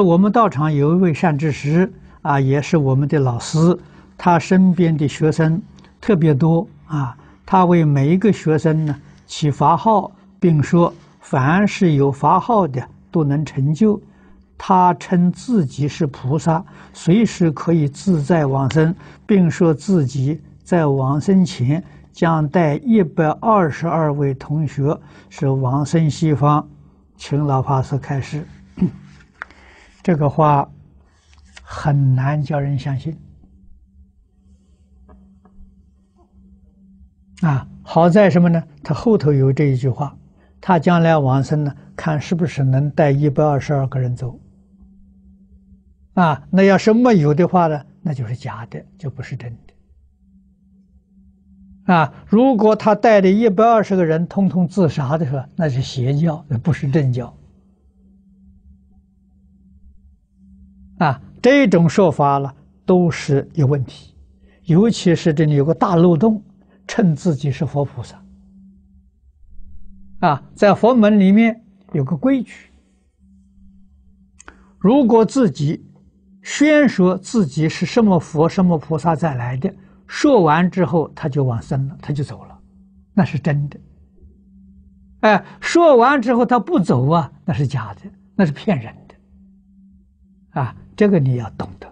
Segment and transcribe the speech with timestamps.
[0.00, 1.92] 我们道场有一位善知识
[2.22, 3.78] 啊，也是我们的老师，
[4.16, 5.60] 他身边的学生
[6.00, 7.16] 特别多啊。
[7.44, 14.00] 他为每一个学生呢起法号，并说凡是有法号的都能成就。
[14.56, 16.62] 他称自己是菩萨，
[16.92, 18.94] 随时可以自在往生，
[19.26, 21.82] 并说自己在往生前
[22.12, 24.96] 将带一百二十二位同学
[25.28, 26.68] 是往生西方，
[27.16, 28.46] 请老法师开示。
[30.02, 30.70] 这个话
[31.62, 33.16] 很难叫人相信
[37.42, 37.66] 啊！
[37.82, 38.62] 好在什么呢？
[38.82, 40.16] 他后头有这一句话：
[40.60, 44.38] 他将来往生呢，看是不是能带一百二十二个人走
[46.14, 46.46] 啊？
[46.50, 52.12] 那要是没有的话呢，那就是假的，就不是真的啊！
[52.26, 57.34] 如果他带的一百二十个人通通自杀的时候，那是邪教，那不是正教。
[61.00, 62.54] 啊，这种说法了
[62.84, 64.14] 都是有问题，
[64.64, 66.42] 尤其是这里有个大漏洞，
[66.86, 68.22] 称自己是佛菩萨。
[70.18, 72.70] 啊，在佛门里面有个规矩，
[74.78, 75.82] 如果自己
[76.42, 79.74] 宣说自己是什么佛、什么菩萨再来的，
[80.06, 82.58] 说完之后他就往生了，他就走了，
[83.14, 83.80] 那是真的。
[85.20, 88.02] 哎，说完之后他不走啊，那是假的，
[88.36, 88.94] 那是骗人。
[90.50, 90.74] 啊。
[90.96, 91.90] 这个你要懂得，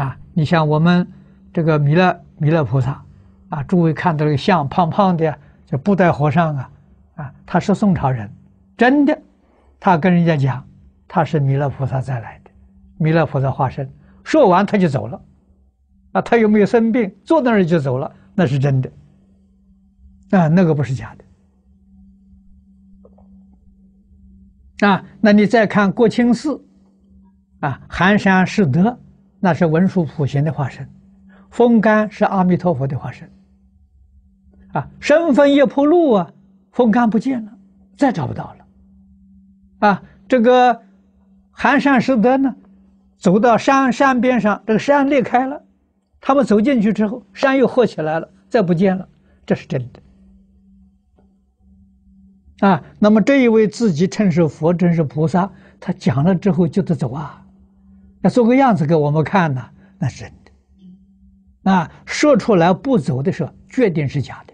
[0.00, 1.04] 啊，你像我们
[1.52, 3.04] 这个弥勒弥勒菩萨，
[3.48, 6.70] 啊，诸位看到这个像胖胖的，这布袋和尚啊，
[7.16, 8.30] 啊，他是宋朝人，
[8.76, 9.20] 真的，
[9.80, 10.64] 他跟人家讲
[11.08, 12.50] 他是弥勒菩萨再来的，
[12.96, 15.20] 弥勒菩萨化身，说完他就走了，
[16.12, 18.88] 啊，他有没有生病，坐那儿就走了，那是真的，
[20.30, 21.12] 啊，那个不是假
[24.78, 26.64] 的，啊，那你再看国清寺。
[27.60, 28.98] 啊，寒山拾得，
[29.38, 30.84] 那是文殊普贤的化身；
[31.50, 33.30] 风干是阿弥陀佛的化身。
[34.72, 36.30] 啊，生分夜婆路啊，
[36.72, 37.52] 风干不见了，
[37.96, 39.88] 再找不到了。
[39.88, 40.80] 啊，这个
[41.50, 42.54] 寒山拾得呢，
[43.18, 45.62] 走到山山边上，这个山裂开了，
[46.20, 49.08] 他们走进去之后，山又合起来了，再不见了，
[49.44, 50.00] 这是真的。
[52.66, 57.44] 啊，那么这一位自己称是佛，真是菩萨，他讲了之后就得走啊。
[58.22, 61.70] 要做个样子给我们看呢，那是真的。
[61.70, 64.49] 啊，说出来不走的时候，决定是假的。